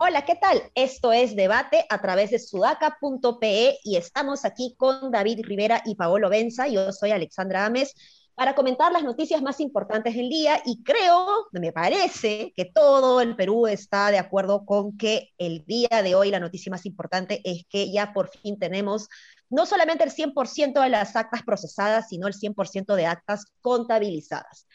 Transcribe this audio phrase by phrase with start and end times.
[0.00, 0.62] Hola, ¿qué tal?
[0.74, 6.30] Esto es Debate a través de sudaca.pe y estamos aquí con David Rivera y Paolo
[6.30, 6.66] Benza.
[6.66, 7.94] Yo soy Alexandra Ames
[8.38, 13.34] para comentar las noticias más importantes del día y creo, me parece, que todo el
[13.34, 17.64] Perú está de acuerdo con que el día de hoy la noticia más importante es
[17.68, 19.08] que ya por fin tenemos
[19.50, 24.68] no solamente el 100% de las actas procesadas, sino el 100% de actas contabilizadas.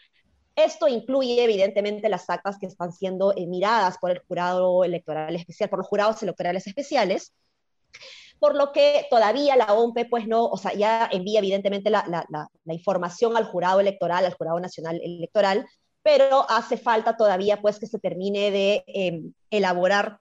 [0.58, 5.70] Esto incluye, evidentemente, las actas que están siendo eh, miradas por el jurado electoral especial,
[5.70, 7.32] por los jurados electorales especiales,
[8.44, 13.38] por lo que todavía la OMP, pues no, o sea, ya envía evidentemente la, información
[13.38, 15.66] al jurado electoral, al jurado nacional electoral,
[16.02, 20.20] pero hace falta todavía, pues, que se termine de em, elaborar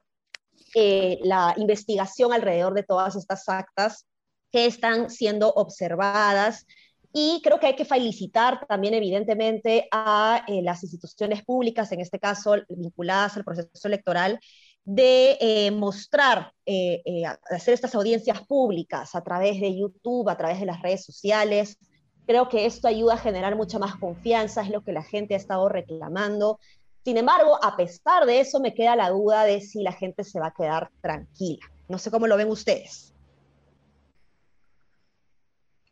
[0.76, 4.06] eh, la investigación alrededor de todas estas actas
[4.52, 6.64] que están siendo observadas.
[7.12, 12.20] Y creo que hay que felicitar también, evidentemente, a eh, las instituciones públicas, en este
[12.20, 14.38] caso vinculadas al proceso electoral,
[14.85, 17.02] de eh, mostrar, eh,
[17.51, 21.79] hacer estas audiencias públicas a través de YouTube, a través de las redes sociales.
[22.27, 25.37] Creo que esto ayuda a generar mucha más confianza, es lo que la gente ha
[25.37, 26.59] estado reclamando.
[27.05, 30.38] Sin embargo, a pesar de eso, me queda la duda de si la gente se
[30.38, 31.66] va a quedar tranquila.
[31.88, 33.13] No sé cómo lo ven ustedes.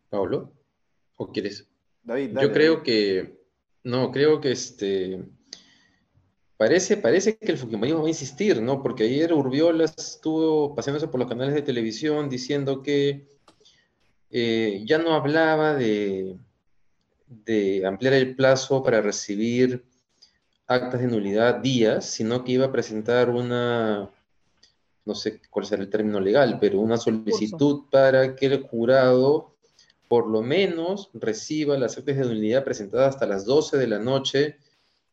[0.08, 0.52] Pablo.
[1.16, 1.68] ¿O quieres?
[2.02, 3.40] David, Yo creo que,
[3.84, 5.22] no, creo que este,
[6.60, 8.82] parece, parece que el Fujimorismo va a insistir, ¿no?
[8.82, 13.26] Porque ayer Urbiola estuvo paseándose por los canales de televisión diciendo que
[14.30, 16.36] eh, ya no hablaba de,
[17.26, 19.86] de ampliar el plazo para recibir
[20.66, 24.10] actas de nulidad días, sino que iba a presentar una,
[25.06, 29.54] no sé cuál será el término legal, pero una solicitud para que el jurado
[30.08, 34.58] por lo menos reciba las actas de nulidad presentadas hasta las 12 de la noche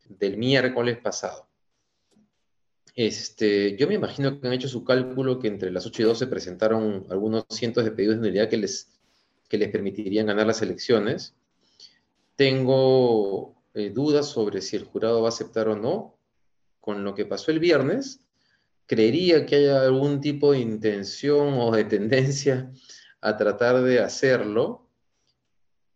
[0.10, 1.48] del miércoles pasado.
[2.96, 6.28] Este, yo me imagino que han hecho su cálculo que entre las 8 y 12
[6.28, 9.00] presentaron algunos cientos de pedidos de nulidad que les,
[9.48, 11.36] que les permitirían ganar las elecciones.
[12.36, 16.18] Tengo eh, dudas sobre si el jurado va a aceptar o no.
[16.80, 18.22] Con lo que pasó el viernes,
[18.88, 22.72] creería que haya algún tipo de intención o de tendencia
[23.22, 24.87] a tratar de hacerlo,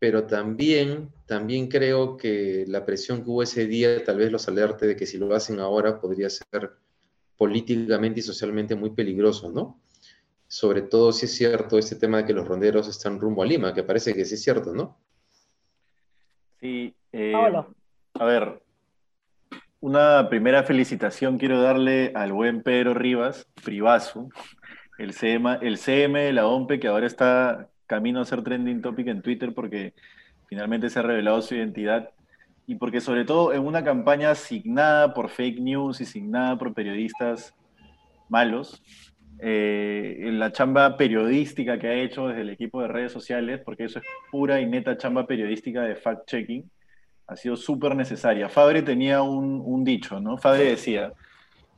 [0.01, 4.87] pero también, también creo que la presión que hubo ese día tal vez los alerte
[4.87, 6.71] de que si lo hacen ahora podría ser
[7.37, 9.79] políticamente y socialmente muy peligroso, ¿no?
[10.47, 13.75] Sobre todo si es cierto este tema de que los ronderos están rumbo a Lima,
[13.75, 14.97] que parece que sí es cierto, ¿no?
[16.59, 16.95] Sí.
[17.11, 17.33] Eh,
[18.15, 18.59] a ver,
[19.81, 24.29] una primera felicitación quiero darle al buen Pedro Rivas, Privazo,
[24.97, 29.07] el CM, el CM de la OMPE, que ahora está camino a ser trending topic
[29.07, 29.93] en Twitter porque
[30.47, 32.09] finalmente se ha revelado su identidad
[32.65, 37.53] y porque sobre todo en una campaña asignada por fake news y asignada por periodistas
[38.29, 38.81] malos,
[39.39, 43.99] eh, la chamba periodística que ha hecho desde el equipo de redes sociales, porque eso
[43.99, 46.63] es pura y neta chamba periodística de fact-checking,
[47.27, 48.47] ha sido súper necesaria.
[48.47, 50.37] Fabre tenía un, un dicho, ¿no?
[50.37, 51.11] Fabre decía,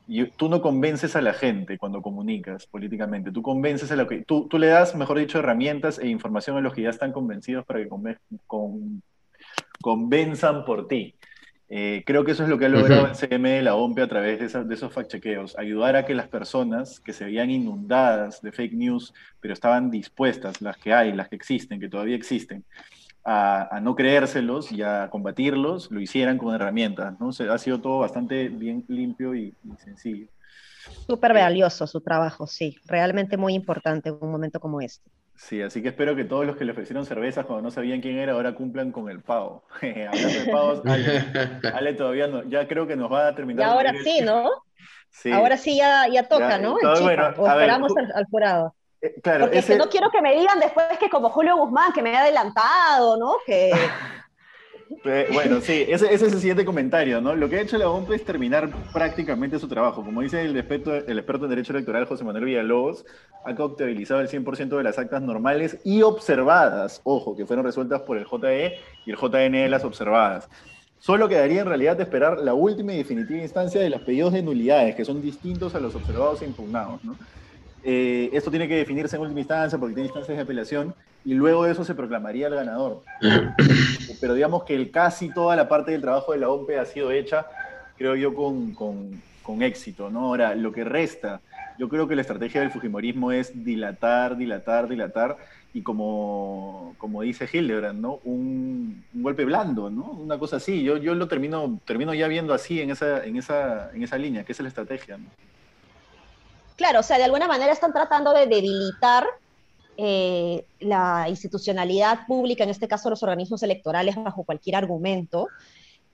[0.08, 4.24] y tú no convences a la gente cuando comunicas políticamente, tú convences a lo que,
[4.24, 7.66] tú, tú le das, mejor dicho, herramientas e información a los que ya están convencidos
[7.66, 7.88] para que
[8.47, 9.02] con,
[9.81, 11.16] convenzan por ti.
[11.69, 14.08] Eh, creo que eso es lo que ha logrado el CM de la OMP a
[14.08, 18.52] través de, de esos fact-chequeos, ayudar a que las personas que se veían inundadas de
[18.52, 22.63] fake news, pero estaban dispuestas, las que hay, las que existen, que todavía existen,
[23.25, 27.29] a, no creérselos y a combatirlos, lo hicieran con herramientas, ¿no?
[27.29, 30.28] ha sido todo bastante bien limpio y, sencillo.
[31.07, 35.09] Súper valioso su trabajo, sí, realmente muy importante en un momento como este.
[35.35, 38.17] Sí, así que espero que todos los que le ofrecieron cervezas cuando no sabían quién
[38.17, 39.63] era ahora cumplan con el pago.
[39.81, 40.81] Hablando de pagos,
[41.73, 43.66] Ale, todavía no, ya creo que nos va a terminar.
[43.66, 44.50] Y ahora sí, ¿no?
[45.09, 45.31] Sí.
[45.31, 46.75] Ahora sí ya, ya toca, ¿no?
[46.75, 48.75] o esperamos al, al jurado.
[49.03, 52.16] Eh, claro, Porque no quiero que me digan después que como Julio Guzmán, que me
[52.16, 53.36] ha adelantado, ¿no?
[53.45, 53.74] Que...
[55.33, 57.36] bueno, sí, ese, es el siguiente comentario, ¿no?
[57.36, 60.06] Lo que ha hecho la OMP es terminar prácticamente su trabajo.
[60.06, 63.06] Como dice el experto, el experto en Derecho Electoral, José Manuel Villalobos,
[63.44, 68.18] ha contabilizado el 100% de las actas normales y observadas, ojo, que fueron resueltas por
[68.18, 70.48] el JE y el JN las observadas.
[70.98, 74.95] Solo quedaría en realidad esperar la última y definitiva instancia de los pedidos de nulidades,
[74.95, 77.18] que son distintos a los observados e impugnados, ¿no?
[77.83, 80.95] Eh, esto tiene que definirse en última instancia porque tiene instancias de apelación
[81.25, 83.03] y luego de eso se proclamaría el ganador.
[84.21, 87.12] Pero digamos que el, casi toda la parte del trabajo de la OMP ha sido
[87.12, 87.45] hecha,
[87.97, 90.09] creo yo, con, con, con éxito.
[90.09, 90.21] ¿no?
[90.21, 91.41] Ahora, lo que resta
[91.77, 95.38] Yo creo que la estrategia del Fujimorismo es dilatar, dilatar, dilatar,
[95.74, 98.19] y como, como dice Hildebrand, ¿no?
[98.25, 100.12] Un, golpe blando, ¿no?
[100.12, 100.83] Una cosa así.
[100.83, 104.44] Yo, yo lo termino, termino ya viendo así en esa, en, esa, en esa línea,
[104.44, 105.18] que es la estrategia.
[106.75, 109.28] Claro, o sea, de alguna manera están tratando de debilitar
[109.96, 115.50] eh, la institucionalidad pública, en este caso los organismos electorales, bajo cualquier argumento,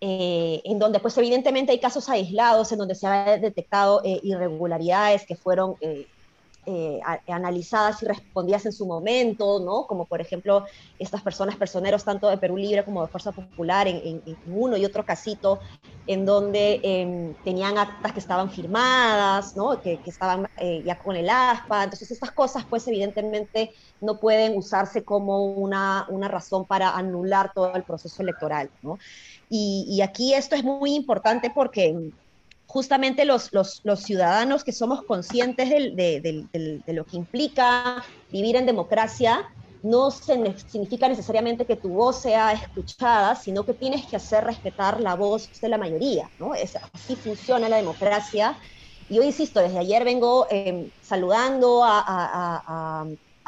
[0.02, 5.26] eh, en donde pues evidentemente hay casos aislados, en donde se han detectado eh, irregularidades
[5.26, 5.76] que fueron
[6.72, 9.88] eh, analizadas y respondidas en su momento, ¿no?
[9.88, 10.66] Como por ejemplo
[11.00, 15.04] estas personas personeros tanto de Perú Libre como de Fuerza Popular en, uno y otro
[15.04, 15.60] casito,
[16.06, 19.82] en donde em, tenían actas que estaban firmadas, ¿no?
[19.82, 21.86] Que, estaban eh, ya con el ASPA.
[21.86, 27.74] Entonces estas cosas pues evidentemente no pueden usarse como una, una razón para anular todo
[27.74, 29.00] el proceso electoral, ¿no?
[29.50, 32.12] Y, y aquí esto es muy importante porque
[32.70, 33.50] justamente los,
[33.96, 36.48] ciudadanos que somos conscientes de,
[36.86, 39.50] lo que implica vivir en democracia,
[39.82, 45.16] no significa necesariamente que tu voz sea escuchada, sino que tienes que hacer respetar la
[45.16, 46.54] voz de la mayoría, ¿no?
[46.54, 48.56] Es, así funciona la democracia.
[49.10, 51.84] Y yo insisto, desde ayer vengo em, saludando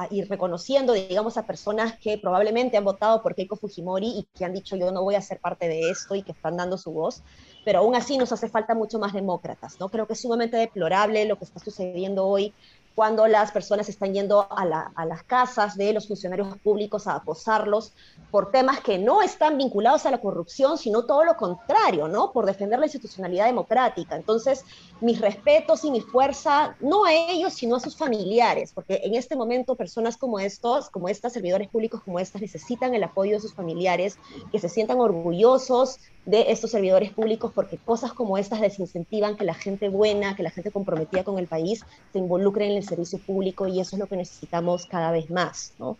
[0.09, 4.53] y reconociendo, digamos, a personas que probablemente han votado por Keiko Fujimori y que han
[4.53, 7.21] dicho yo no voy a ser parte de esto y que están dando su voz
[7.63, 9.89] pero aún así nos hace falta mucho más demócratas, ¿no?
[9.89, 12.53] Creo que es sumamente deplorable lo que está sucediendo hoy
[12.95, 17.93] cuando las personas están yendo a, las casas de los funcionarios públicos a acosarlos
[18.29, 22.31] por temas que no están vinculados a la corrupción, sino todo lo contrario, ¿no?
[22.31, 24.15] Por defender la institucionalidad democrática.
[24.15, 24.65] Entonces,
[24.99, 29.35] mis respetos y mi fuerza, no a ellos, sino a sus familiares, porque en este
[29.35, 33.53] momento personas como estos, como estas, servidores públicos como estas, necesitan el apoyo de sus
[33.53, 34.17] familiares,
[34.51, 39.53] que se sientan orgullosos de estos servidores públicos, porque cosas como estas desincentivan que la
[39.53, 41.83] gente buena, que la gente comprometida con el país,
[42.13, 45.73] se involucre en el servicio público y eso es lo que necesitamos cada vez más,
[45.79, 45.97] ¿no?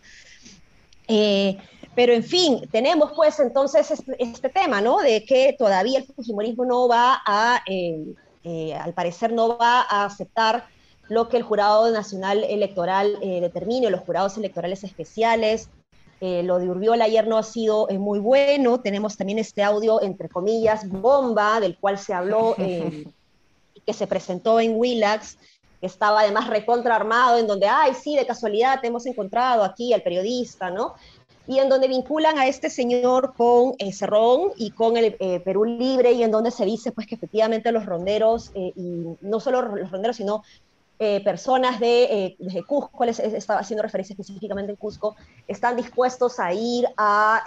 [1.08, 1.58] Eh,
[1.94, 4.98] pero en fin, tenemos pues entonces este, tema, ¿no?
[4.98, 8.14] De que todavía el fujimorismo no va a, eh,
[8.44, 10.66] eh, al parecer no va a aceptar
[11.08, 15.68] lo que el Jurado Nacional Electoral determine, los jurados electorales especiales.
[16.22, 18.80] Lo de Urbiola ayer no ha sido muy bueno.
[18.80, 22.54] Tenemos también este audio, entre comillas, bomba, del cual se habló,
[23.86, 25.36] que se presentó en Willax,
[25.82, 29.92] que estaba además recontra armado, en donde, ay, sí, de casualidad te hemos encontrado aquí
[29.92, 30.94] al periodista, ¿no?
[31.48, 35.64] Y en donde vinculan a este señor con eh, Cerrón y con el eh, Perú
[35.64, 39.60] Libre, y en donde se dice, pues, que efectivamente los ronderos, eh, y no solo
[39.62, 40.44] los ronderos, sino
[41.24, 45.16] personas de, de, Cusco, les estaba haciendo referencia específicamente en Cusco,
[45.48, 47.42] están dispuestos a ir a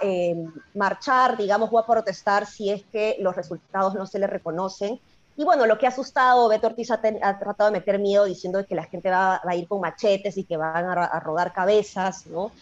[0.74, 5.00] marchar, digamos, o a protestar si es que los resultados no se les reconocen
[5.38, 8.74] y bueno, lo que ha asustado, Beto Ortiz ha, tratado de meter miedo diciendo que
[8.74, 12.52] la gente va, a ir con machetes y que van a, rodar cabezas, ¿no?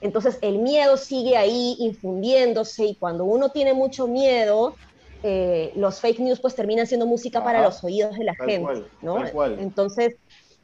[0.00, 4.76] Entonces el miedo sigue ahí infundiéndose y cuando uno tiene mucho miedo,
[5.24, 9.24] eh, los fake news pues terminan siendo música para los oídos de la gente, ¿no?
[9.58, 10.14] Entonces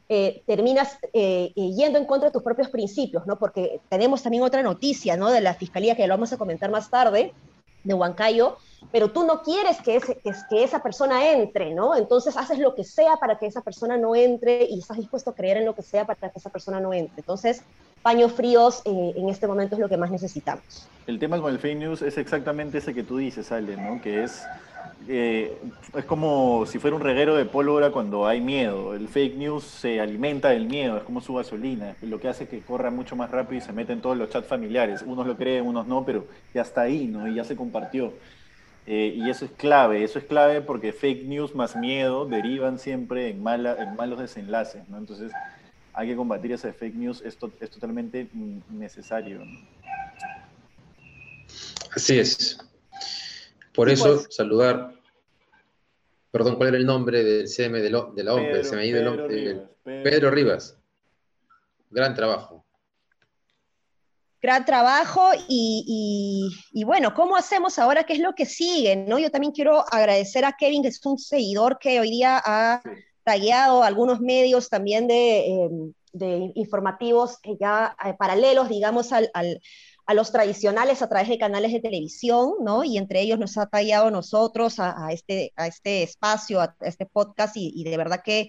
[0.09, 3.37] eh, terminas eh, yendo en contra de tus propios principios, ¿no?
[3.37, 5.29] Porque tenemos también otra noticia, ¿no?
[5.29, 7.33] De la fiscalía que lo vamos a comentar más tarde,
[7.87, 8.57] de Huancayo,
[8.91, 11.95] pero tú no quieres que, ese, que, esa persona entre, ¿no?
[11.95, 15.35] Entonces haces lo que sea para que esa persona no entre y estás dispuesto a
[15.35, 17.21] creer en lo que sea para que esa persona no entre.
[17.21, 17.63] Entonces,
[18.01, 20.87] paños fríos eh, en este momento es lo que más necesitamos.
[21.07, 24.01] El tema con el fake news es exactamente ese que tú dices, Ale, ¿no?
[24.01, 24.43] Que es,
[25.07, 25.57] eh,
[25.95, 28.93] es como si fuera un reguero de pólvora cuando hay miedo.
[28.93, 32.61] El fake news se alimenta del miedo, es como su gasolina, lo que hace que
[32.61, 35.03] corra mucho más rápido y se mete en todos los chats familiares.
[35.05, 37.27] Unos lo creen, unos no, pero ya está ahí, ¿no?
[37.27, 38.13] Y ya se compartió.
[38.85, 43.29] Eh, y eso es clave, eso es clave porque fake news más miedo derivan siempre
[43.29, 44.97] en, mala, en malos desenlaces, ¿no?
[44.97, 45.31] Entonces
[45.93, 48.29] hay que combatir ese fake news, esto es totalmente
[48.69, 49.41] necesario.
[51.93, 52.66] Así es.
[53.77, 54.27] Por eso pues.
[54.31, 54.91] saludar,
[56.31, 58.83] perdón, ¿cuál era el nombre del CM de, de la OMP?
[58.83, 59.67] Ido el nombre.
[59.83, 60.75] Pedro Rivas.
[61.91, 62.65] Gran trabajo
[64.41, 66.49] gran trabajo y,
[66.85, 68.03] bueno, ¿cómo hacemos ahora?
[68.03, 68.95] ¿Qué es lo que sigue?
[68.95, 69.19] ¿no?
[69.19, 72.81] Yo también quiero agradecer a Kevin, que es un seguidor que hoy día ha
[73.23, 75.93] tallado algunos medios también de, em,
[76.55, 79.29] informativos ya eh, paralelos, digamos, al,
[80.07, 82.85] a los tradicionales a través de canales de televisión, ¿no?
[82.85, 87.57] Y entre ellos nos ha tallado nosotros a, este, a este espacio, a, este podcast,
[87.57, 88.47] y, de verdad que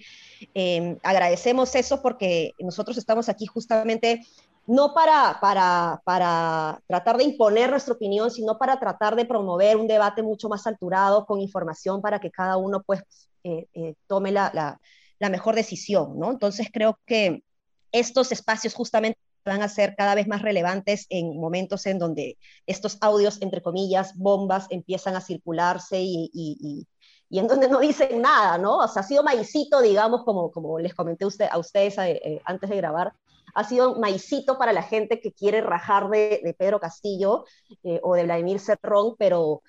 [0.54, 4.24] em, agradecemos eso porque nosotros estamos aquí justamente
[4.68, 9.88] no para, para, para, tratar de imponer nuestra opinión, sino para tratar de promover un
[9.88, 13.02] debate mucho más alturado con información para que cada uno pues
[13.42, 14.78] eh, eh, tome la,
[15.18, 16.30] la mejor decisión, ¿no?
[16.30, 17.42] Entonces creo que
[17.90, 22.98] estos espacios justamente van a ser cada vez más relevantes en momentos en donde estos
[23.00, 26.86] audios, entre comillas, bombas, empiezan a circularse y, y,
[27.30, 28.78] y, en donde no dicen nada, ¿no?
[28.78, 32.40] O sea, ha sido maicito, digamos, como, como les comenté usted, a ustedes eh, eh,
[32.44, 33.12] antes de grabar,
[33.54, 37.44] ha sido maicito para la gente que quiere rajar de, de Pedro Castillo
[37.82, 39.62] eh, o de Vladimir Cerrón, pero,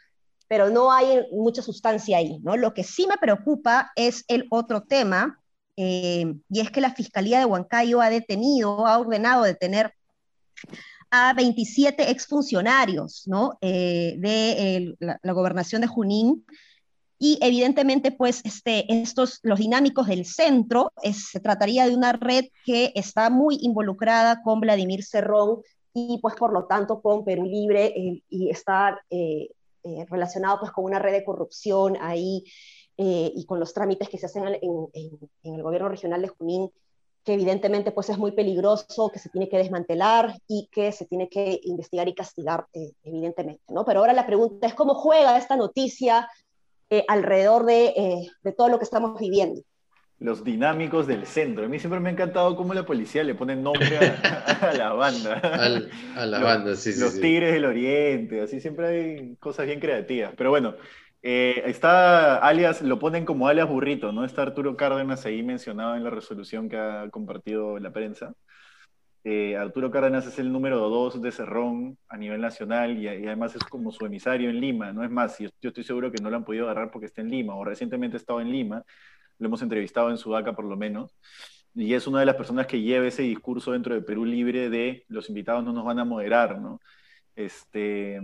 [0.48, 2.55] pero no hay mucha sustancia ahí, ¿no?
[2.55, 5.39] Lo que sí me preocupa es el otro tema,
[5.81, 9.93] eh, y es que la Fiscalía de Huancayo ha detenido, ha ordenado detener
[11.09, 13.57] a 27 exfuncionarios ¿no?
[13.62, 16.45] Eh, de la, gobernación de Junín.
[17.17, 22.91] Y evidentemente, pues, este, estos, los dinámicos del centro, se trataría de una red que
[22.93, 25.62] está muy involucrada con Vladimir Cerrón
[25.93, 29.00] y, pues, por lo tanto, con Perú Libre eh, y está
[30.09, 32.43] relacionado, pues, con una red de corrupción ahí
[33.01, 34.89] eh, y con los trámites que se hacen en,
[35.43, 36.69] el gobierno regional de Junín,
[37.23, 41.29] que evidentemente pues es muy peligroso, que se tiene que desmantelar y que se tiene
[41.29, 43.85] que investigar y castigar, eh, evidentemente, ¿no?
[43.85, 46.29] Pero ahora la pregunta es cómo juega esta noticia
[46.89, 49.61] eh, alrededor de, de todo lo que estamos viviendo
[50.19, 51.63] los dinámicos del centro.
[51.63, 55.35] A mí siempre me ha encantado cómo la policía le pone nombre a, la banda.
[56.15, 56.99] a la banda, sí, sí.
[56.99, 60.33] Los Tigres del Oriente, así siempre hay cosas bien creativas.
[60.35, 60.75] Pero bueno,
[61.21, 64.23] eh, está alias, lo ponen como alias burrito, ¿no?
[64.25, 68.33] Está Arturo Cárdenas ahí mencionado en la resolución que ha compartido la prensa.
[69.25, 73.63] Eh, Arturo Cárdenas es el número dos de Cerrón a nivel nacional y, además es
[73.65, 76.38] como su emisario en Lima, no es más, yo, yo, estoy seguro que no lo
[76.38, 78.83] han podido agarrar porque está en Lima o recientemente ha estado en Lima,
[79.38, 81.17] lo hemos entrevistado en Sudaca por lo menos,
[81.75, 85.05] y es una de las personas que lleva ese discurso dentro de Perú Libre de
[85.09, 86.79] los invitados no nos van a moderar, ¿no?
[87.35, 88.19] Este,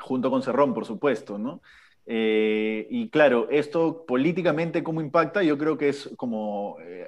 [0.00, 1.62] junto con Cerrón, por supuesto, ¿no?
[2.06, 5.42] Eh, y claro, esto políticamente, ¿cómo impacta?
[5.42, 7.06] Yo creo que es como eh,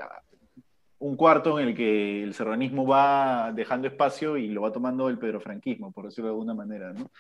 [0.99, 5.19] un cuarto en el que el serranismo va dejando espacio y lo va tomando el
[5.19, 7.11] pedrofranquismo, por decirlo de alguna manera, ¿no?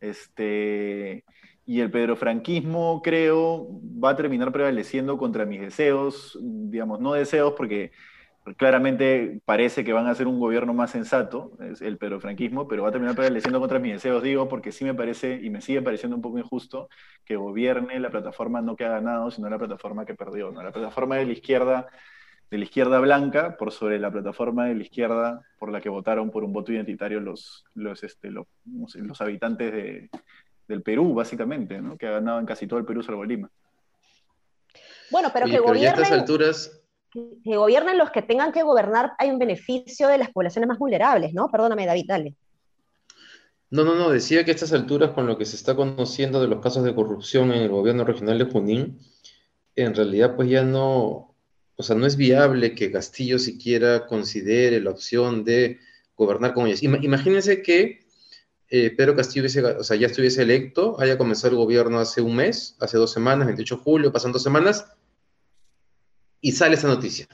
[0.00, 1.24] Este,
[1.66, 3.68] y el pedrofranquismo, creo,
[4.02, 7.92] va a terminar prevaleciendo contra mis deseos, digamos, no deseos porque
[8.56, 12.88] claramente parece que van a ser un gobierno más sensato, es el franquismo, pero va
[12.88, 16.16] a terminar prevaleciendo contra mis deseos, digo, porque sí me parece y me sigue pareciendo
[16.16, 16.88] un poco injusto
[17.24, 20.62] que gobierne la plataforma no que ha ganado, sino la plataforma que perdió, ¿no?
[20.62, 21.86] la plataforma de la izquierda
[22.50, 26.30] de la izquierda blanca por sobre la plataforma de la izquierda por la que votaron
[26.30, 28.46] por un voto identitario los, los, este, los,
[28.94, 30.08] los habitantes de,
[30.66, 31.98] del Perú, básicamente, ¿no?
[31.98, 33.50] que ha ganado en casi todo el Perú salvo Lima.
[35.10, 36.00] Bueno, pero que gobiernen...
[36.00, 40.30] a estas alturas que, gobiernen los que tengan que gobernar hay un beneficio de las
[40.30, 41.48] poblaciones más vulnerables, ¿no?
[41.48, 42.34] Perdóname, David, dale.
[43.70, 46.48] No, no, no, decía que a estas alturas, con lo que se está conociendo de
[46.48, 48.98] los casos de corrupción en el gobierno regional de Junín,
[49.76, 51.34] en realidad pues ya no,
[51.76, 55.78] o sea, no es viable que Castillo siquiera considere la opción de
[56.16, 56.82] gobernar con ellos.
[56.82, 58.00] Imagínense que
[58.70, 62.76] eh, Pedro Castillo o sea, ya estuviese electo, haya comenzado el gobierno hace un mes,
[62.80, 64.86] hace dos semanas, 28 de julio, pasan dos semanas,
[66.40, 67.26] y sale esa noticia.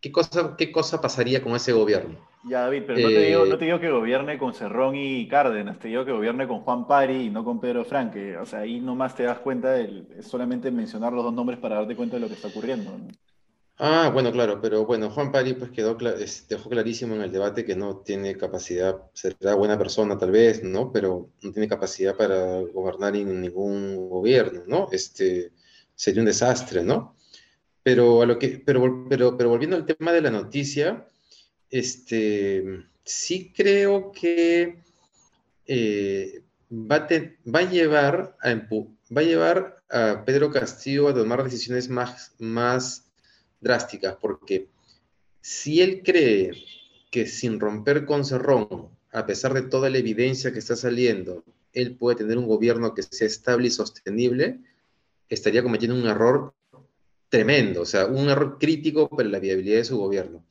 [0.00, 2.18] ¿Qué cosa, ¿Qué cosa pasaría con ese gobierno?
[2.46, 5.78] Ya, David, pero no, te digo, no te digo que gobierne con Cerrón y Cárdenas,
[5.78, 8.36] te digo que gobierne con Juan Pari y no con Pedro Franque.
[8.36, 11.76] O sea, ahí nomás te das cuenta, de, es solamente mencionar los dos nombres para
[11.76, 12.90] darte cuenta de lo que está ocurriendo.
[13.78, 17.74] Ah, bueno, claro, pero bueno, Juan Pari pues quedó dejó clarísimo en el debate que
[17.74, 20.92] no tiene capacidad, será buena persona tal vez, ¿no?
[20.92, 24.88] Pero no tiene capacidad para gobernar en ningún gobierno, ¿no?
[24.92, 25.50] Este,
[25.94, 27.16] sería un desastre, ¿no?
[27.84, 31.06] Pero, a lo que, pero, pero, pero volviendo al tema de la noticia,
[31.70, 34.82] este, sí creo que
[35.66, 37.08] eh, va, a
[37.54, 43.06] va, a llevar a va a llevar a Pedro Castillo a tomar decisiones más, más
[43.60, 44.68] drásticas, porque
[45.40, 46.52] si él cree
[47.10, 51.96] que sin romper con Cerrón, a pesar de toda la evidencia que está saliendo, él
[51.96, 54.58] puede tener un gobierno que sea estable y sostenible,
[55.28, 56.54] estaría cometiendo un error
[57.34, 60.46] tremendo, o sea, un error crítico para la viabilidad de su gobierno.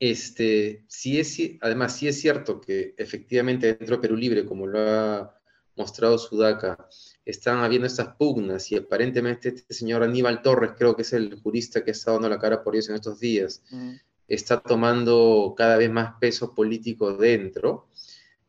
[0.00, 4.78] Este, si es, además, sí es cierto que efectivamente dentro de Perú Libre, como lo
[4.80, 5.38] ha
[5.76, 6.88] mostrado Sudaca,
[7.26, 11.84] están habiendo estas pugnas y aparentemente este señor Aníbal Torres, creo que es el jurista
[11.84, 13.92] que está dando la cara por ellos en estos días, mm.
[14.28, 17.88] está tomando cada vez más peso político dentro,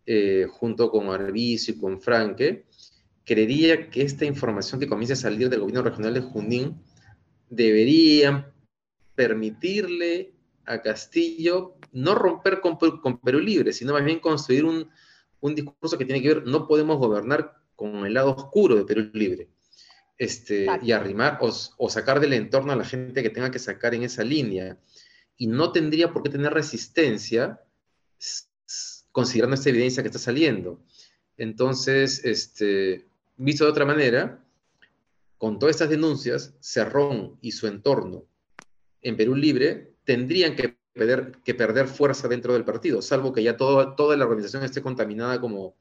[0.06, 2.64] eh, junto con Arbizu y con Franque.
[3.26, 6.82] Creería que esta información que comienza a salir del gobierno regional de Junín
[7.56, 8.52] deberían
[9.16, 10.34] permitirle
[10.66, 12.78] a Castillo no romper con,
[13.20, 14.90] Perú Libre, sino más bien construir un,
[15.54, 19.50] discurso que tiene que ver, no podemos gobernar con el lado oscuro de Perú Libre.
[20.18, 24.04] este, y arrimar o, sacar del entorno a la gente que tenga que sacar en
[24.04, 24.78] esa línea.
[25.38, 27.60] Y no tendría por qué tener resistencia
[29.12, 30.82] considerando esta evidencia que está saliendo.
[31.38, 34.43] Entonces, este, visto de otra manera,
[35.44, 38.26] con todas estas denuncias, Cerrón y su entorno
[39.02, 44.24] en Perú Libre tendrían que perder, fuerza dentro del partido, salvo que ya toda la
[44.24, 45.76] organización esté contaminada como,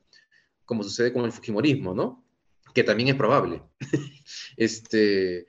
[0.67, 2.27] sucede con el Fujimorismo, ¿no?
[2.75, 3.63] Que también es probable.
[4.57, 5.47] este,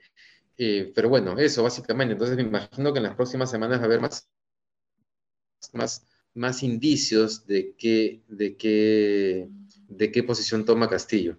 [0.58, 2.12] eh, pero bueno, eso básicamente.
[2.12, 4.30] Entonces me imagino que en las próximas semanas va a haber más,
[5.72, 9.48] más, más indicios de qué, de,
[9.88, 11.36] de qué posición toma Castillo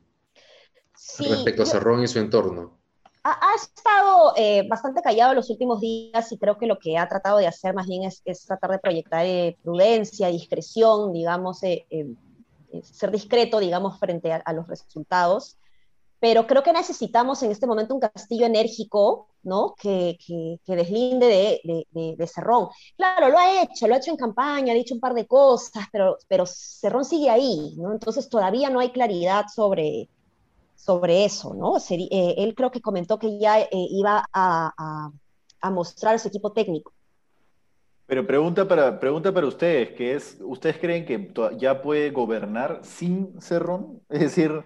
[1.19, 2.85] respecto a Cerrón y su entorno
[3.25, 7.39] ha, estado eh, bastante callado los últimos días y creo que lo que ha tratado
[7.39, 11.87] de hacer más bien es, tratar de proyectar eh, prudencia, discreción, digamos, eh,
[12.83, 15.57] ser discreto, digamos, frente a, los resultados.
[16.19, 19.73] Pero creo que necesitamos en este momento un castillo enérgico, ¿no?
[19.75, 22.69] Que, que, deslinde de, de, de, Cerrón.
[22.95, 25.85] Claro, lo ha hecho, lo ha hecho en campaña, ha dicho un par de cosas,
[25.91, 27.91] pero, pero Cerrón sigue ahí, ¿no?
[27.91, 30.09] Entonces todavía no hay claridad sobre,
[30.85, 31.77] sobre eso, ¿no?
[31.77, 35.11] Eh, él creo que comentó que ya eh, iba a,
[35.71, 36.93] mostrar su equipo técnico.
[38.05, 43.41] Pero pregunta para, pregunta para ustedes, que es, ¿ustedes creen que ya puede gobernar sin
[43.41, 44.01] Cerrón?
[44.09, 44.63] Es decir,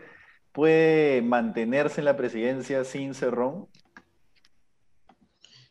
[0.52, 3.68] ¿puede mantenerse en la presidencia sin Cerrón?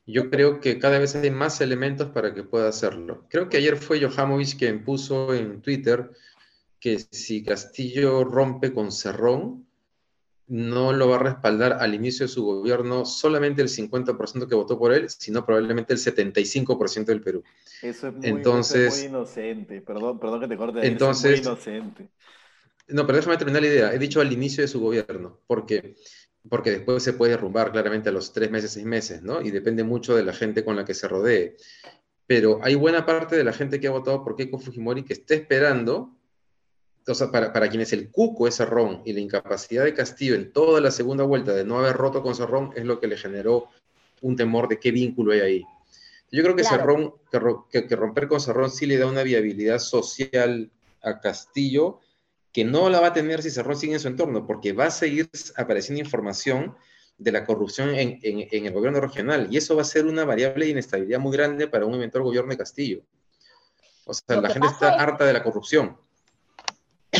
[0.06, 3.26] Yo creo que cada vez hay más elementos para que pueda hacerlo.
[3.28, 6.10] Creo que ayer fue Johamovich quien puso en Twitter
[6.80, 9.67] que si Castillo rompe con Cerrón,
[10.48, 14.78] no lo va a respaldar al inicio de su gobierno solamente el 50% que votó
[14.78, 17.44] por él, sino probablemente el 75% del Perú.
[17.82, 20.86] Eso es muy, entonces, inocente, perdón, perdón que te corte.
[20.86, 22.08] Entonces, es muy inocente.
[22.88, 23.92] No, pero déjame terminar la idea.
[23.92, 25.96] He dicho al inicio de su gobierno, porque,
[26.48, 29.42] porque después se puede derrumbar claramente a los tres meses, seis meses, ¿no?
[29.42, 31.56] Y depende mucho de la gente con la que se rodee.
[32.26, 35.34] Pero hay buena parte de la gente que ha votado por Keiko Fujimori que está
[35.34, 36.17] esperando
[37.08, 40.78] entonces, para, para quienes el cuco es Cerrón y la incapacidad de Castillo en toda
[40.82, 43.68] la segunda vuelta de no haber roto con Cerrón es lo que le generó
[44.20, 45.64] un temor de qué vínculo hay ahí.
[46.30, 47.14] Yo creo que, Cerrón,
[47.70, 52.00] que, romper con Cerrón sí le da una viabilidad social a Castillo
[52.52, 54.90] que no la va a tener si Cerrón sigue en su entorno, porque va a
[54.90, 56.76] seguir apareciendo información
[57.16, 60.66] de la corrupción en, en, el gobierno regional, y eso va a ser una variable
[60.66, 63.00] de inestabilidad muy grande para un eventual gobierno de Castillo.
[64.04, 65.96] O sea, la gente está harta de la corrupción.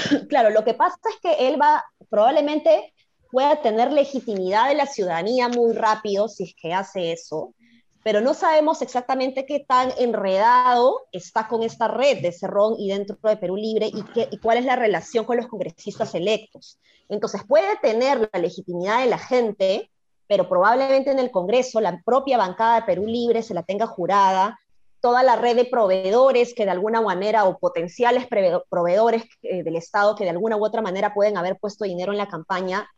[0.29, 2.95] claro, lo que pasa es que él va, probablemente
[3.31, 7.55] pueda tener legitimidad de la ciudadanía muy rápido si es que hace eso,
[8.03, 13.19] pero no sabemos exactamente qué tan enredado está con esta red de Cerrón y dentro
[13.23, 16.79] de Perú Libre y, qué, y cuál es la relación con los congresistas electos.
[17.09, 19.91] Entonces puede tener la legitimidad de la gente,
[20.27, 24.59] pero probablemente en el Congreso la propia bancada de Perú Libre se la tenga jurada
[25.01, 28.27] toda la red de proveedores que de alguna manera o potenciales
[28.69, 32.19] proveedores eh, del Estado que de alguna u otra manera pueden haber puesto dinero en
[32.19, 32.89] la campaña,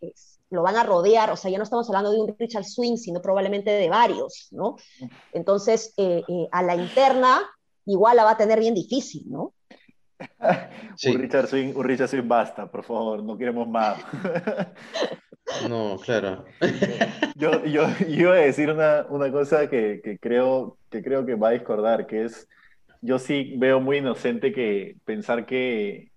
[0.50, 3.22] lo van a rodear, o sea, ya no estamos hablando de un Richard Swing, sino
[3.22, 4.76] probablemente de varios, ¿no?
[5.32, 7.42] Entonces, eh, eh, a la interna
[7.86, 9.52] igual la va a tener bien difícil, ¿no?
[11.06, 13.98] Un, Richard Swing, un Richard Swing basta, por favor, no queremos más.
[15.68, 16.44] No, claro.
[17.34, 21.48] Yo, yo, iba a decir una, una cosa que, que, creo, que creo que va
[21.48, 22.48] a discordar, que es,
[23.00, 26.09] yo sí veo muy inocente que pensar que,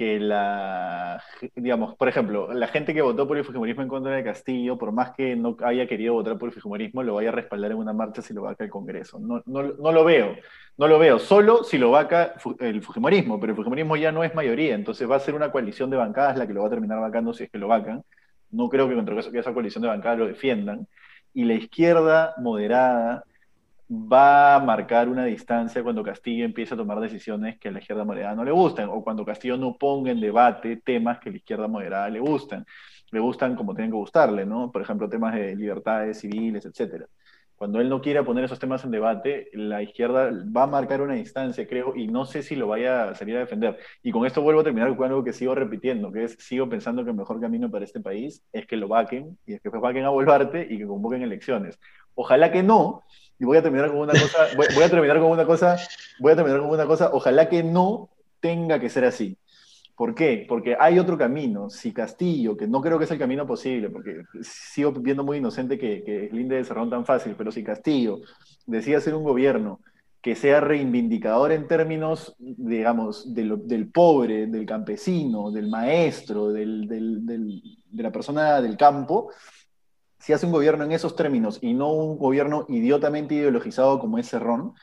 [0.00, 1.22] que la,
[1.54, 4.92] digamos, por ejemplo, la gente que votó por el Fujimorismo en contra de Castillo, por
[4.92, 7.92] más que no haya querido votar por el Fujimorismo, lo vaya a respaldar en una
[7.92, 9.18] marcha si lo vaca el Congreso.
[9.18, 10.36] No, no, no lo veo,
[10.78, 14.34] no lo veo, solo si lo vaca el Fujimorismo, pero el Fujimorismo ya no es
[14.34, 16.98] mayoría, entonces va a ser una coalición de bancadas la que lo va a terminar
[16.98, 18.02] vacando si es que lo vacan.
[18.50, 20.88] No creo que contra esa coalición de bancadas lo defiendan.
[21.34, 23.24] Y la izquierda moderada
[23.90, 28.04] va a marcar una distancia cuando Castillo empiece a tomar decisiones que a la izquierda
[28.04, 31.38] moderada no le gustan, o cuando Castillo no ponga en debate temas que a la
[31.38, 32.64] izquierda moderada le gustan.
[33.10, 34.70] Le gustan como tienen que gustarle, ¿no?
[34.70, 37.06] Por ejemplo, temas de libertades civiles, etcétera
[37.60, 41.12] cuando él no quiera poner esos temas en debate, la izquierda va a marcar una
[41.12, 43.78] distancia, creo, y no sé si lo vaya a salir a defender.
[44.02, 47.04] Y con esto vuelvo a terminar con algo que sigo repitiendo, que es, sigo pensando
[47.04, 50.06] que el mejor camino para este país es que lo vaquen, y es que vaquen
[50.06, 51.78] a Volvarte y que convoquen elecciones.
[52.14, 53.02] Ojalá que no,
[53.40, 55.76] y voy a terminar con una cosa, voy a terminar con una cosa,
[56.20, 59.36] voy a terminar con una cosa, ojalá que no tenga que ser así.
[59.96, 60.44] ¿Por qué?
[60.46, 61.68] Porque hay otro camino.
[61.68, 65.78] Si Castillo, que no creo que es el camino posible, porque sigo viendo muy inocente
[65.78, 68.20] que, que Linde de Cerrón tan fácil, pero si Castillo
[68.66, 69.80] decide hacer un gobierno
[70.22, 78.12] que sea reivindicador en términos, digamos, del pobre, del campesino, del maestro, del, de la
[78.12, 79.30] persona del campo,
[80.20, 84.28] si hace un gobierno en esos términos y no un gobierno idiotamente ideologizado como es
[84.28, 84.74] Cerrón,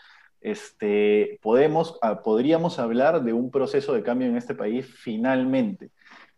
[0.42, 5.92] este, podemos, ah, podríamos hablar de un proceso de cambio en este país finalmente.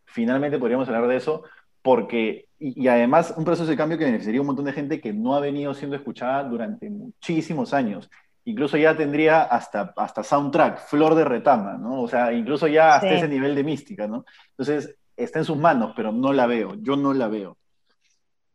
[0.06, 1.44] Finalmente podríamos hablar de eso
[1.82, 5.14] porque, y, además un proceso de cambio que beneficiaría a un montón de gente que
[5.14, 8.10] no ha venido siendo escuchada durante muchísimos años.
[8.46, 12.02] Incluso ya tendría hasta, hasta soundtrack, flor de retama, ¿no?
[12.02, 14.26] O sea, incluso ya hasta ese nivel de mística, ¿no?
[14.52, 17.58] Entonces, está en sus manos, pero no la veo, yo no la veo.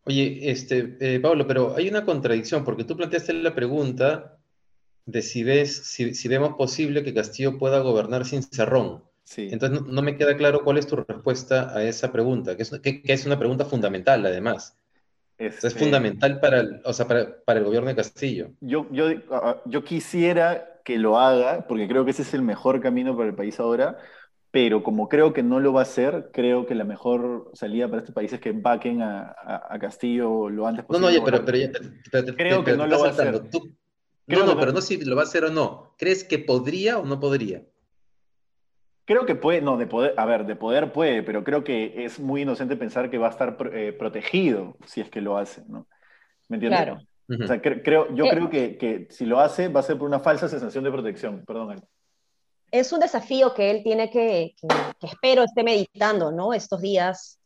[0.07, 4.39] Oye, este, eh, Pablo, pero hay una contradicción, porque tú planteaste la pregunta
[5.07, 9.03] de si, ves, si, vemos posible que Castillo pueda gobernar sin Cerrón.
[9.25, 9.49] Sí.
[9.51, 13.03] Entonces no, me queda claro cuál es tu respuesta a esa pregunta, que es, que,
[13.05, 14.77] es una pregunta fundamental además.
[15.39, 18.51] Es este fundamental para el, o sea, para, para, el gobierno de Castillo.
[18.61, 19.09] Yo, yo,
[19.65, 23.35] yo quisiera que lo haga, porque creo que ese es el mejor camino para el
[23.35, 23.99] país ahora,
[24.55, 28.03] pero como creo que no lo va a hacer, creo que la mejor salida para
[28.03, 29.35] este país es que vaquen a,
[29.69, 31.11] a, Castillo lo antes posible.
[31.11, 33.33] No, no, pero, pero, creo que no lo va a hacer.
[34.29, 35.97] no, no, pero no si lo va a hacer o no.
[35.99, 37.65] ¿Crees que podría o no podría?
[39.07, 42.21] Creo que puede, no, de poder, a ver, de poder puede, pero creo que es
[42.21, 45.89] muy inocente pensar que va a estar eh, protegido si es que lo hace, ¿no?
[46.47, 46.81] ¿Me entiendes?
[46.81, 47.01] Claro.
[47.43, 50.07] O sea, creo, yo eh, creo que, que, si lo hace va a ser por
[50.07, 51.43] una falsa sensación de protección.
[51.45, 51.83] Perdón
[52.81, 54.57] es un desafío que él tiene que,
[55.01, 56.53] espero esté meditando, ¿no?
[56.53, 57.39] Estos días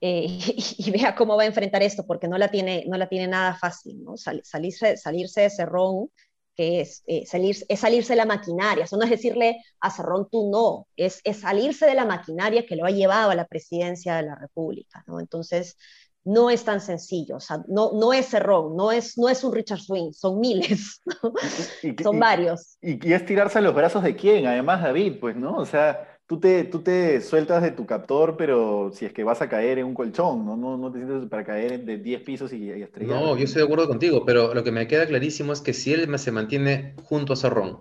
[0.00, 0.26] eh,
[0.78, 3.54] y, vea cómo va a enfrentar esto, porque no la tiene, no la tiene nada
[3.54, 4.16] fácil, ¿no?
[4.16, 6.10] salirse, salirse de Cerrón,
[6.56, 10.28] que es, eh, salir, es salirse de la maquinaria, eso no es decirle a Cerrón
[10.30, 14.16] tú no, es, es salirse de la maquinaria que lo ha llevado a la presidencia
[14.16, 15.20] de la República, ¿no?
[15.20, 15.76] Entonces,
[16.24, 19.52] no es tan sencillo, o sea, no, no es Cerrón, no es, no es un
[19.52, 21.02] Richard Swing, son miles,
[22.02, 22.76] son varios.
[22.80, 25.56] Y, es tirarse a los brazos de quién, además David, pues, ¿no?
[25.56, 29.42] O sea, tú te, tú te sueltas de tu captor, pero si es que vas
[29.42, 30.56] a caer en un colchón, ¿no?
[30.56, 33.20] No, no te sientes para caer de 10 pisos y, y estrellar.
[33.20, 35.92] No, yo estoy de acuerdo contigo, pero lo que me queda clarísimo es que si
[35.92, 37.80] él se mantiene junto a Cerrón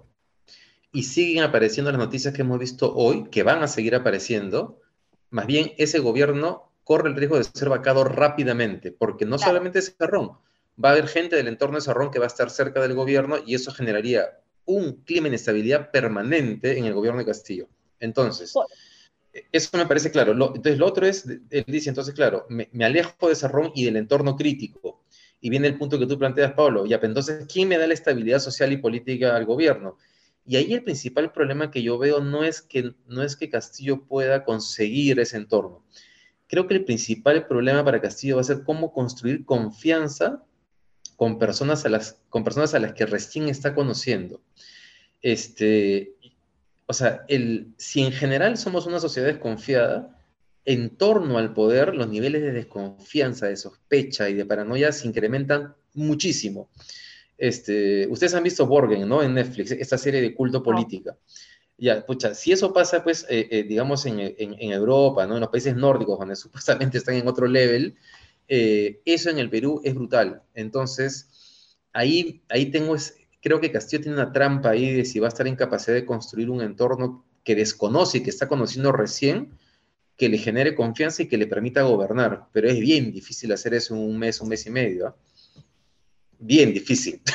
[0.91, 4.79] y siguen apareciendo las noticias que hemos visto hoy, que van a seguir apareciendo,
[5.29, 9.95] más bien ese gobierno corre el riesgo de ser vacado rápidamente, porque no solamente es
[9.97, 10.37] Cerrón,
[10.83, 13.37] va a haber gente del entorno de Cerrón que va a estar cerca del gobierno
[13.45, 17.67] y eso generaría un clima de inestabilidad permanente en el gobierno de Castillo.
[17.99, 18.53] Entonces,
[19.51, 20.31] eso me parece claro.
[20.31, 24.35] entonces, lo otro es, él dice, entonces, claro, me, alejo de Cerrón y del entorno
[24.35, 25.03] crítico.
[25.39, 26.85] Y viene el punto que tú planteas, Pablo.
[26.85, 29.97] Ya, entonces, ¿quién me da la estabilidad social y política al gobierno?
[30.45, 34.05] Y ahí el principal problema que yo veo no es que, no es que Castillo
[34.05, 35.83] pueda conseguir ese entorno,
[36.51, 40.43] creo que el principal problema para Castillo va a ser cómo construir confianza
[41.15, 44.41] con personas a las, con personas a las que recién está conociendo.
[45.21, 46.11] Este,
[46.87, 50.19] o sea, el, si en general somos una sociedad desconfiada,
[50.65, 55.73] en torno al poder los niveles de desconfianza, de sospecha y de paranoia se incrementan
[55.93, 56.69] muchísimo.
[57.37, 59.23] Este, ustedes han visto Borgen, ¿no?
[59.23, 61.15] En Netflix, esta serie de culto política.
[61.81, 65.33] Ya, pucha, si eso pasa, pues, eh, eh, digamos, en, Europa, ¿no?
[65.33, 67.95] En los países nórdicos, donde supuestamente están en otro level,
[68.47, 70.43] eh, eso en el Perú es brutal.
[70.53, 72.95] Entonces, ahí, ahí tengo,
[73.41, 76.05] creo que Castillo tiene una trampa ahí de si va a estar en capacidad de
[76.05, 79.57] construir un entorno que desconoce y que está conociendo recién,
[80.17, 82.45] que le genere confianza y que le permita gobernar.
[82.53, 85.07] Pero es bien difícil hacer eso en un mes, un mes y medio.
[85.07, 85.15] ¿ah?
[86.37, 87.23] Bien difícil.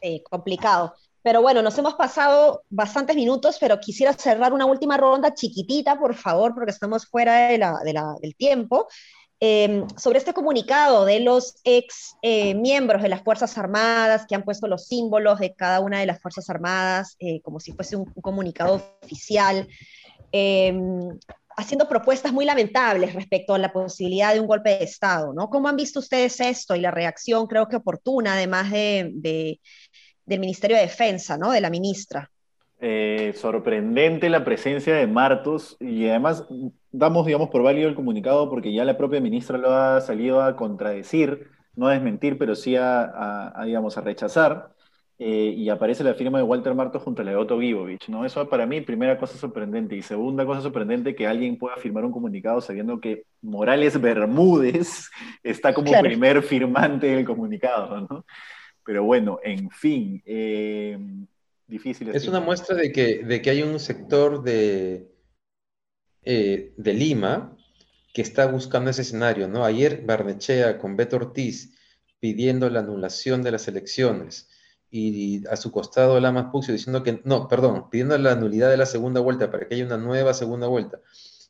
[0.00, 0.94] Sí, complicado.
[1.28, 6.14] Pero bueno, nos hemos pasado bastantes minutos, pero quisiera cerrar una última ronda chiquitita, por
[6.14, 8.88] favor, porque estamos fuera del tiempo.
[9.38, 14.42] Em, sobre este comunicado de los ex eh, miembros de las Fuerzas Armadas que han
[14.42, 18.06] puesto los símbolos de cada una de las Fuerzas Armadas eh, como si fuese un,
[18.06, 19.68] comunicado oficial,
[20.32, 21.10] em,
[21.58, 25.50] haciendo propuestas muy lamentables respecto a la posibilidad de un golpe de Estado, ¿no?
[25.50, 29.60] ¿Cómo han visto ustedes esto y la reacción creo que oportuna, además de
[30.28, 31.52] del Ministerio de Defensa, ¿no?
[31.52, 32.30] De la ministra.
[32.80, 36.46] Eh, sorprendente la presencia de Martos y además
[36.92, 40.54] damos, digamos, por válido el comunicado porque ya la propia ministra lo ha salido a
[40.54, 44.74] contradecir, no a desmentir, pero sí a, digamos, a rechazar.
[45.20, 48.24] Eh, y aparece la firma de Walter Martos junto a la de Otto Gibovich, ¿no?
[48.24, 49.96] Eso para mí, primera cosa sorprendente.
[49.96, 55.10] Y segunda cosa sorprendente, que alguien pueda firmar un comunicado sabiendo que Morales Bermúdez
[55.42, 58.24] está como primer firmante del comunicado, ¿no?
[58.88, 60.98] Pero bueno, en fin, eh,
[61.66, 62.08] difícil.
[62.08, 65.12] Es una muestra de que, de que hay un sector de,
[66.22, 67.54] eh, de Lima
[68.14, 69.66] que está buscando ese escenario, ¿no?
[69.66, 71.76] Ayer Barnechea con Beto Ortiz
[72.18, 74.48] pidiendo la anulación de las elecciones
[74.90, 78.86] y a su costado Lamas Puxio diciendo que, no, perdón, pidiendo la nulidad de la
[78.86, 81.02] segunda vuelta para que haya una nueva segunda vuelta.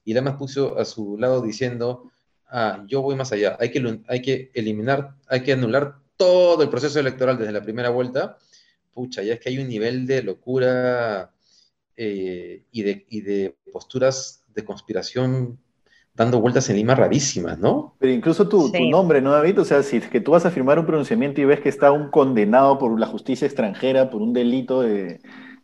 [0.04, 2.10] Y Lamas Puxio a su lado diciendo,
[2.50, 3.56] Ah, yo voy más allá.
[3.60, 7.88] Hay que, hay que eliminar, hay que anular todo el proceso electoral desde la primera
[7.88, 8.36] vuelta.
[8.92, 11.32] Pucha, ya es que hay un nivel de locura
[11.96, 15.58] eh, y, de, y de posturas de conspiración
[16.18, 17.94] dando vueltas en Lima rarísimas, ¿no?
[18.00, 19.60] Pero incluso tu, nombre, ¿no, David?
[19.60, 21.92] O sea, si es que tú vas a firmar un pronunciamiento y ves que está
[21.92, 25.20] un condenado por la justicia extranjera por un delito de,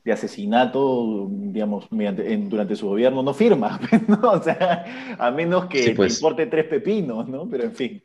[0.07, 4.31] asesinato, digamos, durante su gobierno, no firma, ¿no?
[4.31, 6.15] O sea, a menos que te pues.
[6.17, 7.49] importe tres pepinos, ¿no?
[7.49, 8.03] Pero en fin.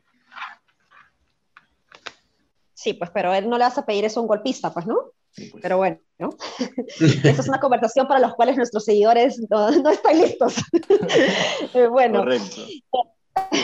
[2.80, 4.96] Sí, pues, pero él no le vas a pedir eso a un golpista, pues, ¿no?
[5.36, 5.50] Pues.
[5.60, 6.30] Pero bueno, ¿no?
[6.98, 10.54] Esa es una conversación para los cuales nuestros seguidores no, no están listos.
[11.74, 12.62] Eh, bueno, Correcto.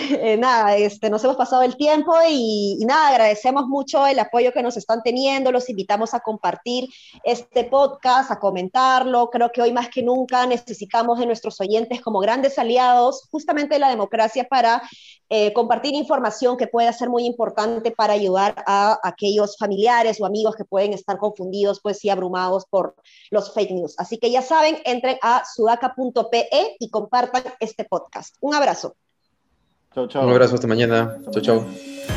[0.26, 4.62] Eh, nada, este, nos hemos pasado el tiempo y, nada, agradecemos mucho el apoyo que
[4.62, 6.88] nos están teniendo, los invitamos a compartir
[7.22, 12.20] este podcast, a comentarlo, creo que hoy más que nunca necesitamos de nuestros oyentes como
[12.20, 14.82] grandes aliados justamente de la democracia para
[15.28, 20.56] eh, compartir información que pueda ser muy importante para ayudar a aquellos familiares o amigos
[20.56, 22.94] que pueden estar confundidos pues y abrumados por
[23.30, 23.94] los fake news.
[23.98, 28.36] Así que ya saben, entren a sudaca.pe y compartan este podcast.
[28.40, 28.96] Un abrazo.
[29.96, 31.16] Un abrazo, hasta mañana.
[31.32, 32.15] Chao, chao.